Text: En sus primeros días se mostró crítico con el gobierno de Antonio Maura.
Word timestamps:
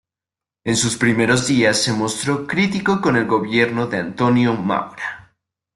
En 0.63 0.75
sus 0.75 0.97
primeros 0.97 1.45
días 1.45 1.79
se 1.83 1.93
mostró 1.93 2.47
crítico 2.47 2.99
con 3.01 3.17
el 3.17 3.27
gobierno 3.27 3.85
de 3.85 3.99
Antonio 3.99 4.53
Maura. 4.55 5.35